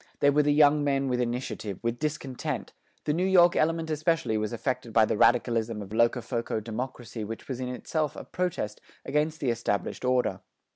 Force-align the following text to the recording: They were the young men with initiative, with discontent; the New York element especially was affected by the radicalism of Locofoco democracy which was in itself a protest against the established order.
They 0.19 0.31
were 0.31 0.41
the 0.41 0.51
young 0.51 0.83
men 0.83 1.09
with 1.09 1.21
initiative, 1.21 1.77
with 1.83 1.99
discontent; 1.99 2.73
the 3.03 3.13
New 3.13 3.23
York 3.23 3.55
element 3.55 3.91
especially 3.91 4.35
was 4.35 4.51
affected 4.51 4.93
by 4.93 5.05
the 5.05 5.15
radicalism 5.15 5.79
of 5.79 5.89
Locofoco 5.93 6.59
democracy 6.59 7.23
which 7.23 7.47
was 7.47 7.59
in 7.59 7.69
itself 7.69 8.15
a 8.15 8.23
protest 8.23 8.81
against 9.05 9.39
the 9.41 9.51
established 9.51 10.03
order. 10.03 10.41